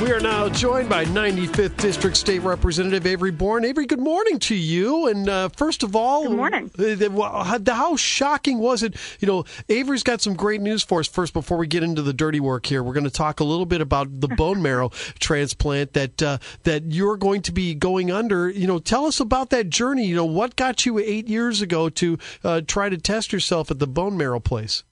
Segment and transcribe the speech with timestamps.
[0.00, 3.64] We are now joined by 95th District State Representative Avery Bourne.
[3.64, 5.08] Avery, good morning to you.
[5.08, 6.70] And uh, first of all, good morning.
[6.78, 8.94] Uh, how shocking was it?
[9.18, 11.08] You know, Avery's got some great news for us.
[11.08, 13.66] First, before we get into the dirty work here, we're going to talk a little
[13.66, 18.48] bit about the bone marrow transplant that uh, that you're going to be going under.
[18.48, 20.04] You know, tell us about that journey.
[20.04, 23.80] You know, what got you eight years ago to uh, try to test yourself at
[23.80, 24.84] the bone marrow place?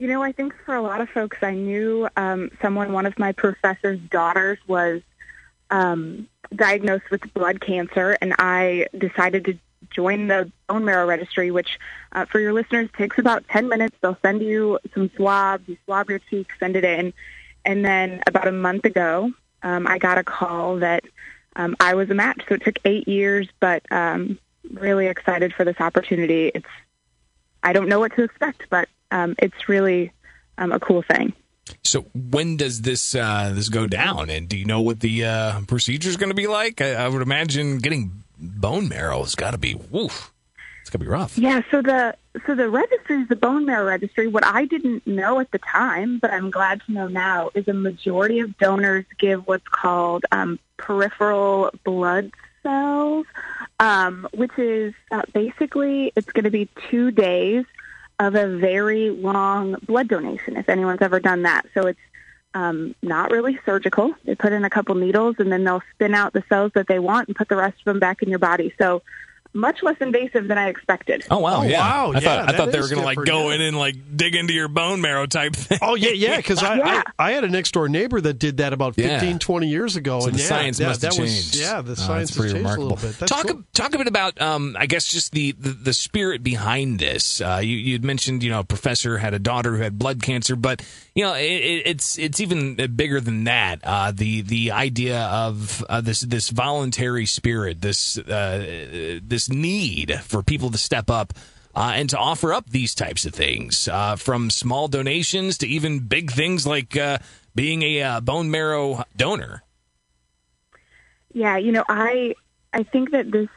[0.00, 3.18] You know, I think for a lot of folks, I knew um, someone, one of
[3.18, 5.02] my professor's daughters was
[5.70, 9.58] um, diagnosed with blood cancer, and I decided to
[9.90, 11.78] join the bone marrow registry, which
[12.12, 13.94] uh, for your listeners takes about 10 minutes.
[14.00, 17.12] They'll send you some swabs, you swab your cheek, send it in.
[17.66, 19.30] And then about a month ago,
[19.62, 21.04] um, I got a call that
[21.56, 22.42] um, I was a match.
[22.48, 24.38] So it took eight years, but um,
[24.72, 26.52] really excited for this opportunity.
[26.54, 26.64] It's
[27.62, 30.12] I don't know what to expect, but um, it's really
[30.58, 31.32] um, a cool thing.
[31.82, 34.30] So when does this uh, this go down?
[34.30, 36.80] And do you know what the uh, procedure is going to be like?
[36.80, 40.32] I, I, would imagine getting bone marrow has got to be woof.
[40.80, 41.38] It's going to be rough.
[41.38, 41.62] Yeah.
[41.70, 44.26] So the so the registry is the bone marrow registry.
[44.26, 47.74] What I didn't know at the time, but I'm glad to know now, is a
[47.74, 53.26] majority of donors give what's called um, peripheral blood cells,
[53.78, 57.64] um, which is uh, basically it's going to be two days
[58.20, 61.64] of a very long blood donation, if anyone's ever done that.
[61.72, 61.98] So it's
[62.52, 64.14] um, not really surgical.
[64.24, 66.98] They put in a couple needles and then they'll spin out the cells that they
[66.98, 68.74] want and put the rest of them back in your body.
[68.78, 69.02] So
[69.52, 71.24] much less invasive than I expected.
[71.30, 71.60] Oh wow!
[71.60, 71.80] Oh, yeah.
[71.80, 72.12] wow!
[72.12, 74.34] I yeah, thought I thought they were going to like go in and like dig
[74.34, 75.78] into your bone marrow type thing.
[75.82, 76.36] Oh yeah, yeah.
[76.36, 77.02] Because I, yeah.
[77.18, 79.38] I, I had a next door neighbor that did that about 15, Yeah.
[79.38, 81.52] 20 years ago, So and the yeah, science that, must have that changed.
[81.54, 82.86] Was, yeah, the Oh, science that's pretty has changed remarkable.
[82.86, 83.18] a little bit.
[83.18, 83.62] That's talk cool.
[83.72, 87.40] talk a bit about, um, I guess, just the, the, the spirit behind this.
[87.40, 90.54] Uh, you you'd mentioned, you know, a professor had a daughter who had blood cancer,
[90.56, 93.80] but you know, it, it, it's it's even bigger than that.
[93.82, 100.42] Uh, the the idea of uh, this this voluntary spirit, this uh, this need for
[100.42, 101.32] people to step up.
[101.72, 106.00] Uh, and to offer up these types of things, uh, from small donations to even
[106.00, 107.16] big things like uh,
[107.54, 109.62] being a uh, bone marrow donor.
[111.32, 112.34] Yeah, you know, I
[112.72, 113.48] I think that this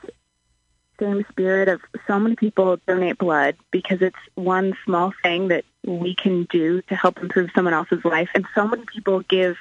[0.99, 6.13] same spirit of so many people donate blood because it's one small thing that we
[6.13, 9.57] can do to help improve someone else's life, and so many people give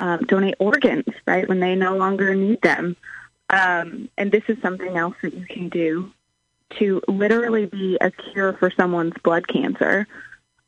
[0.00, 2.96] um, donate organs right when they no longer need them,
[3.50, 6.12] um, and this is something else that you can do
[6.78, 10.06] to literally be a cure for someone's blood cancer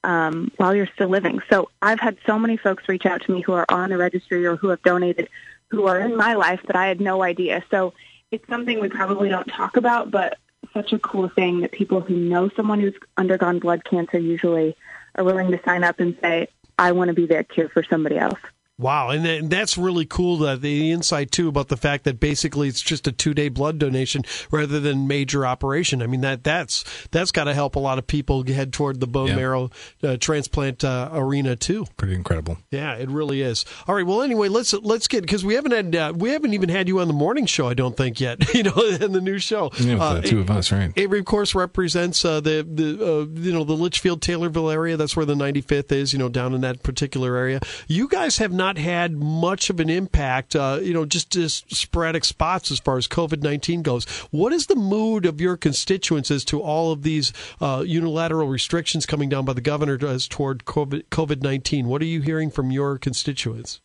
[0.05, 1.41] um, while you're still living.
[1.51, 4.47] So I've had so many folks reach out to me who are on the registry
[4.47, 5.29] or who have donated
[5.69, 7.65] who are in my life that I had no idea.
[7.71, 7.93] So
[8.31, 10.39] it's something we probably don't talk about, but
[10.73, 14.77] such a cool thing that people who know someone who's undergone blood cancer usually
[15.17, 16.49] are willing to sign up and say,
[16.79, 18.39] I want to be that cure for somebody else.
[18.79, 20.37] Wow, and, that's really cool.
[20.39, 23.79] That the insight too about the fact that basically it's just a two day blood
[23.79, 26.03] donation rather than major operation.
[26.03, 29.07] I mean that that's that's got to help a lot of people head toward the
[29.07, 29.37] bone Yeah.
[29.37, 29.71] marrow
[30.03, 31.87] uh, transplant uh, arena too.
[31.97, 32.59] Pretty incredible.
[32.71, 33.65] Yeah, it really is.
[33.89, 34.05] All right.
[34.07, 37.01] Well, anyway, let's let's get because we haven't had uh, we haven't even had you
[37.01, 37.69] on the morning show.
[37.69, 38.43] I don't think yet.
[38.57, 39.71] You know, in the new show.
[39.81, 40.91] Yeah, Uh, the two of us, right?
[40.97, 44.97] Avery, of course, represents uh, the the uh, you know the Litchfield Taylorville area.
[44.97, 46.13] That's where the 95th is.
[46.13, 47.61] You know, down in that particular area.
[47.87, 50.57] You guys have not had much of an impact.
[50.57, 54.05] Uh, you know, just just sporadic spots as far as COVID 19 goes.
[54.31, 59.07] What is the mood of your constituents as to all of these uh, unilateral restrictions
[59.07, 61.87] coming down by the governor as toward COVID 19?
[61.87, 63.81] What are you hearing from your constituents?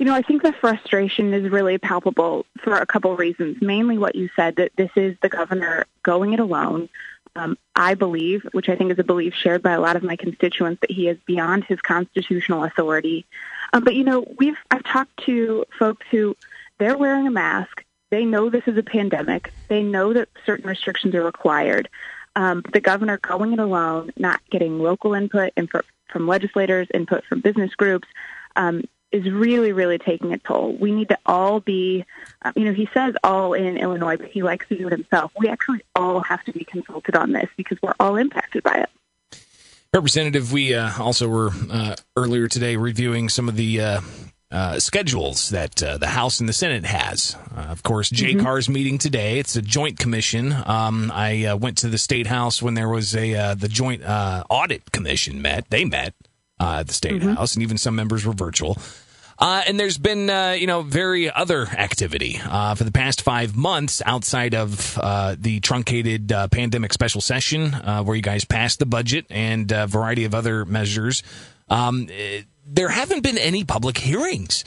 [0.00, 3.58] You know, I think the frustration is really palpable for a couple reasons.
[3.60, 6.88] Mainly what you said, that this is the governor going it alone.
[7.36, 10.16] Um, I believe, which I think is a belief shared by a lot of my
[10.16, 13.26] constituents, that he is beyond his constitutional authority.
[13.72, 16.36] Um, but you know, we've I've talked to folks who
[16.78, 17.84] they're wearing a mask.
[18.10, 19.52] They know this is a pandemic.
[19.68, 21.88] They know that certain restrictions are required.
[22.36, 27.40] Um, the governor going it alone, not getting local input input from legislators, input from
[27.40, 28.08] business groups,
[28.56, 28.82] um,
[29.12, 30.76] is really, really taking a toll.
[30.78, 32.04] We need to all be,
[32.42, 35.32] um, you know, he says all in Illinois, but he likes to do it himself.
[35.38, 39.40] We actually all have to be consulted on this because we're all impacted by it.
[39.92, 44.00] Representative, we uh, also were uh, earlier today reviewing some of the uh,
[44.52, 47.36] uh, schedules that uh, the House and the Senate has.
[47.56, 49.38] Uh, of course, Jay JCAR's meeting today.
[49.38, 50.52] It's a joint commission.
[50.66, 54.02] Um, I uh, went to the State House when there was a uh, the joint
[54.02, 55.70] uh, audit commission met.
[55.70, 56.14] They met
[56.60, 58.76] uh, at the State House, and even some members were virtual.
[59.40, 63.56] Uh, and there's been, uh, you know, very other activity uh, for the past five
[63.56, 68.78] months outside of uh, the truncated uh, pandemic special session, uh, where you guys passed
[68.78, 71.22] the budget and a variety of other measures.
[71.70, 74.62] Um, eh, there haven't been any public hearings.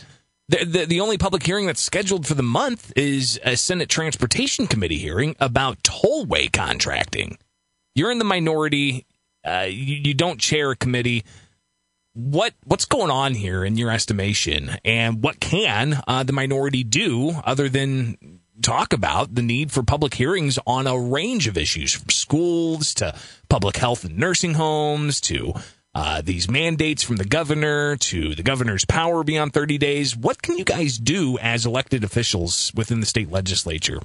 [0.49, 4.67] The, the, the, only public hearing that's scheduled for the month is a Senate Transportation
[4.67, 7.37] Committee hearing about tollway contracting.
[7.95, 9.05] You're in the minority.
[9.45, 11.23] Uh, you, you, don't chair a committee.
[12.13, 17.31] What what's going on here in your estimation, and what can uh, the minority do
[17.43, 22.09] other than talk about the need for public hearings on a range of issues, from
[22.09, 23.15] schools to
[23.49, 25.53] public health and nursing homes to
[25.95, 30.15] uh, these mandates from the governor to the governor's power beyond 30 days.
[30.15, 34.01] What can you guys do as elected officials within the state legislature?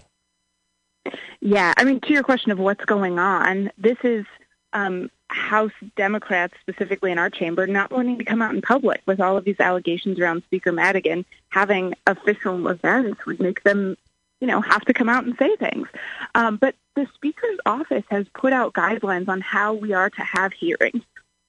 [1.40, 4.26] Yeah, I mean, to your question of what's going on, this is
[4.72, 9.20] um, House Democrats, specifically in our chamber, not wanting to come out in public with
[9.20, 11.24] all of these allegations around Speaker Madigan.
[11.50, 13.96] Having official events would make them,
[14.40, 15.88] you know, have to come out and say things.
[16.34, 20.52] Um, but the Speaker's office has put out guidelines on how we are to have
[20.52, 21.04] hearings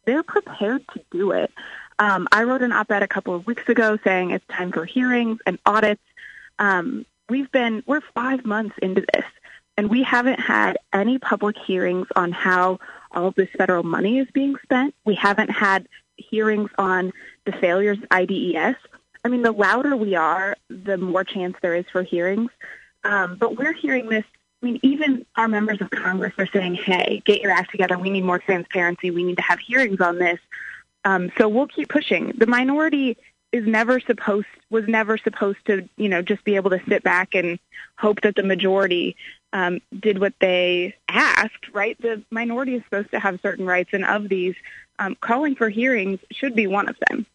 [0.10, 1.52] they're prepared to do it.
[2.00, 5.40] Um, I wrote an op-ed a couple of weeks ago saying it's time for hearings
[5.46, 6.02] and audits.
[6.58, 9.26] Um, we've been we're five months into this,
[9.78, 12.80] and we haven't had any public hearings on how
[13.12, 14.94] all of this federal money is being spent.
[15.06, 17.12] We haven't had hearings on
[17.46, 18.76] the failures of IDES.
[19.24, 22.52] I mean, the louder we are, the more chance there is for hearings.
[23.04, 24.26] Um, but we're hearing this
[24.62, 27.98] I mean, even our members of Congress are saying, "Hey, get your act together.
[27.98, 29.10] We need more transparency.
[29.10, 30.40] We need to have hearings on this."
[31.06, 32.34] Um, so we'll keep pushing.
[32.38, 33.18] The minority
[33.52, 37.36] is never supposed was never supposed to, you know, just be able to sit back
[37.36, 37.58] and
[37.98, 39.16] hope that the majority
[39.54, 41.74] um, did what they asked.
[41.74, 42.00] Right?
[42.02, 44.56] The minority is supposed to have certain rights, and of these,
[45.00, 47.26] um, calling for hearings should be one of them.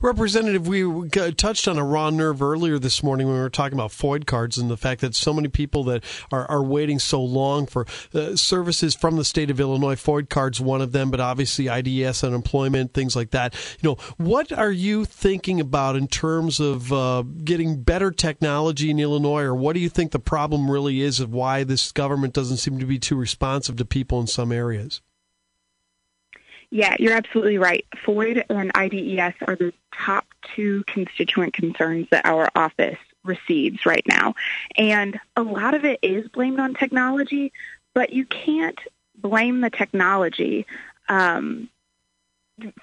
[0.00, 3.90] Representative, we touched on a raw nerve earlier this morning when we were talking about
[3.90, 7.66] FOID cards and the fact that so many people that are, are waiting so long
[7.66, 9.94] for uh, services from the state of Illinois.
[9.94, 13.54] FOID cards, one of them, but obviously IDES, unemployment, things like that.
[13.80, 18.98] You know, what are you thinking about in terms of uh, getting better technology in
[18.98, 22.58] Illinois, or what do you think the problem really is of why this government doesn't
[22.58, 25.00] seem to be too responsive to people in some areas?
[26.72, 27.84] Yeah, you're absolutely right.
[28.02, 30.24] FOID and IDES are the top
[30.56, 34.34] two constituent concerns that our office receives right now.
[34.78, 37.52] And a lot of it is blamed on technology,
[37.92, 38.78] but you can't
[39.18, 40.64] blame the technology
[41.10, 41.68] um,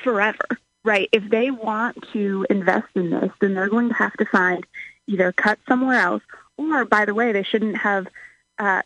[0.04, 0.46] forever,
[0.84, 1.10] right?
[1.12, 4.68] If they want to invest in this, then they're going to have to find
[5.08, 6.22] either cut somewhere else,
[6.58, 8.06] or, by the way, they shouldn't have
[8.60, 8.84] uh,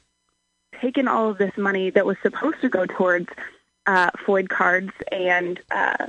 [0.80, 3.28] taken all of this money that was supposed to go towards
[3.86, 6.08] uh, FOID cards and uh,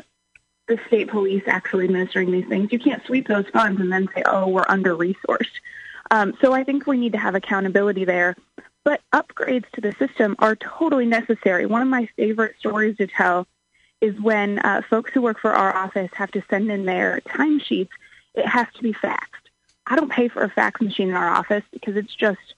[0.69, 2.73] the state police actually administering these things.
[2.73, 5.47] You can't sweep those funds and then say, oh, we're under resourced.
[6.11, 8.37] Um, so I think we need to have accountability there.
[8.85, 11.65] But upgrades to the system are totally necessary.
[11.67, 13.47] One of my favorite stories to tell
[14.01, 17.89] is when uh, folks who work for our office have to send in their timesheets,
[18.35, 19.19] it has to be faxed.
[19.87, 22.55] I don't pay for a fax machine in our office because it's just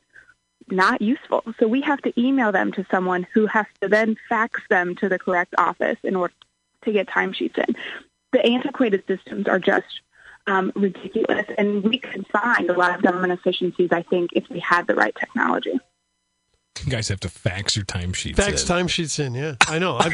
[0.69, 1.43] not useful.
[1.59, 5.09] So we have to email them to someone who has to then fax them to
[5.09, 6.35] the correct office in order
[6.85, 7.77] to get timesheets in.
[8.33, 9.87] The antiquated systems are just
[10.47, 14.61] um, ridiculous, and we could find a lot of government efficiencies, I think, if we
[14.61, 15.79] had the right technology.
[16.85, 18.37] You guys have to fax your timesheets.
[18.37, 18.77] Fax in.
[18.77, 19.57] timesheets in, yeah.
[19.67, 19.97] I know.
[19.97, 20.09] I,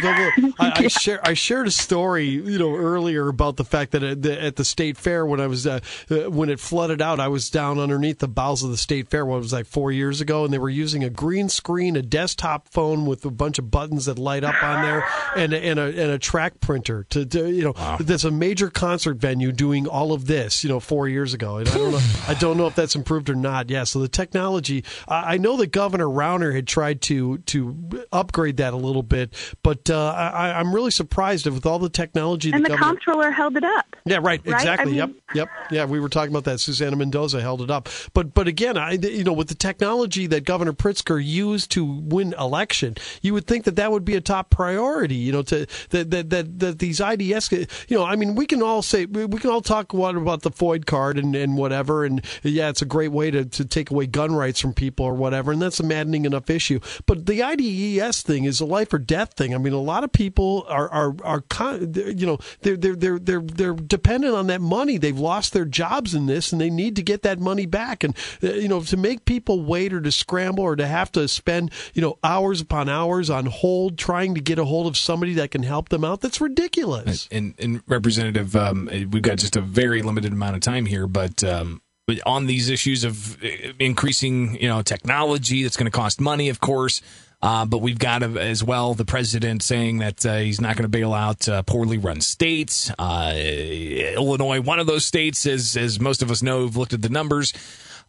[0.59, 4.23] I, I, share, I shared a story, you know, earlier about the fact that at
[4.23, 5.81] the, at the state fair when I was uh,
[6.11, 9.27] uh, when it flooded out, I was down underneath the bowels of the state fair.
[9.27, 12.69] What was like four years ago, and they were using a green screen, a desktop
[12.69, 15.05] phone with a bunch of buttons that light up on there,
[15.37, 17.97] and and a and a track printer to, to you know wow.
[18.01, 21.59] that's a major concert venue doing all of this, you know, four years ago.
[21.59, 23.71] And I don't know, I don't know if that's improved or not.
[23.71, 24.85] Yeah, so the technology.
[25.09, 29.35] I, I know that Governor Rauner had tried to to upgrade that a little bit,
[29.63, 32.53] but uh, I, am really surprised with all the technology.
[32.53, 33.97] And the, the comptroller held it up.
[34.05, 34.47] Yeah, right, right?
[34.47, 35.01] exactly.
[35.01, 35.49] I mean, yep, yep.
[35.71, 36.61] Yeah, we were talking about that.
[36.61, 40.45] Susana Mendoza held it up, but but again, I you know with the technology that
[40.45, 44.51] Governor Pritzker used to win election, you would think that that would be a top
[44.51, 45.17] priority.
[45.17, 47.53] You know, to that that that, that these IDES.
[47.53, 50.51] You know, I mean, we can all say we can all talk what about the
[50.51, 54.07] FOID card and and whatever, and yeah, it's a great way to to take away
[54.07, 56.81] gun rights from people or whatever, and that's a maddening enough issue.
[57.07, 59.55] But the IDES thing is a life or death thing.
[59.55, 61.45] I mean, a lot of people are are are
[61.83, 64.99] you know they're they're they're they're they're dependent on that money.
[64.99, 68.05] They've lost their jobs in this, and they need to get that money back.
[68.05, 71.29] And uh, you know, to make people wait or to scramble or to have to
[71.29, 75.35] spend you know hours upon hours on hold trying to get a hold of somebody
[75.35, 77.29] that can help them out, that's ridiculous.
[77.31, 81.43] And, and Representative, um, we've got just a very limited amount of time here, but.
[81.45, 81.83] Um,
[82.27, 86.61] on these issues of uh, increasing, you know, technology that's going to cost money, of
[86.61, 87.03] course.
[87.41, 90.89] Uh, but we've got as well the president saying that uh, he's not going to
[90.89, 92.93] bail out uh, poorly run states.
[92.99, 97.03] Uh, Illinois, one of those states, as as most of us know, have looked at
[97.03, 97.53] the numbers.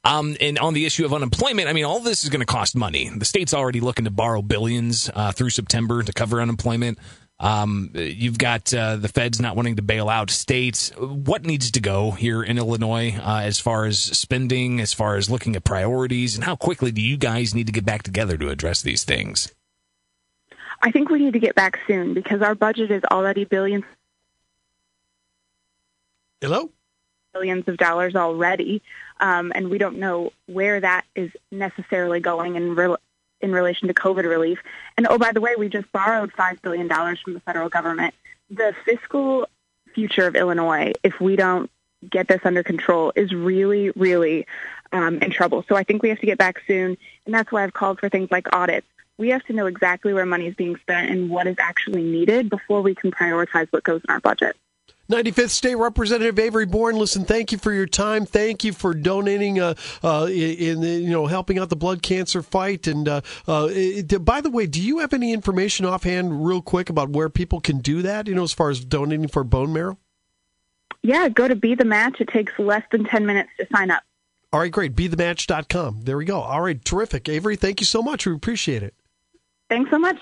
[0.05, 2.75] Um, and on the issue of unemployment, I mean, all this is going to cost
[2.75, 3.09] money.
[3.09, 6.99] The state's already looking to borrow billions uh, through September to cover unemployment.
[7.43, 10.91] Um, you've got uh, the feds not wanting to bail out states.
[10.97, 15.29] What needs to go here in Illinois uh, as far as spending, as far as
[15.29, 18.47] looking at priorities, and how quickly do you guys need to get back together to
[18.47, 19.53] address these things?
[20.81, 23.83] I think we need to get back soon because our budget is already billions.
[26.39, 26.71] Hello?
[27.33, 28.81] Billions of dollars already,
[29.19, 32.95] um, and we don't know where that is necessarily going in, re-
[33.43, 34.59] in relation to COVID relief.
[34.97, 38.15] And oh, by the way, we just borrowed $5 billion from the federal government.
[38.49, 39.47] The fiscal
[39.93, 41.69] future of Illinois, if we don't
[42.09, 44.47] get this under control, is really, really
[44.91, 45.65] um, in trouble.
[45.67, 48.09] So I think we have to get back soon, and that's why I've called for
[48.09, 48.87] things like audits.
[49.17, 52.49] We have to know exactly where money is being spent and what is actually needed
[52.49, 54.55] before we can prioritize what goes in our budget.
[55.11, 58.25] 95th State Representative Avery Bourne, listen, thank you for your time.
[58.25, 62.87] Thank you for donating, uh, uh, in, you know, helping out the blood cancer fight.
[62.87, 66.89] And uh, uh, it, by the way, do you have any information offhand, real quick,
[66.89, 68.27] about where people can do that?
[68.27, 69.97] You know, as far as donating for bone marrow.
[71.01, 72.21] Yeah, go to Be the Match.
[72.21, 74.03] It takes less than 10 minutes to sign up.
[74.53, 74.95] All right, great.
[74.95, 76.03] BeTheMatch.com.
[76.03, 76.39] There we go.
[76.39, 77.27] All right, terrific.
[77.27, 78.25] Avery, thank you so much.
[78.25, 78.93] We appreciate it.
[79.67, 80.17] Thanks so much.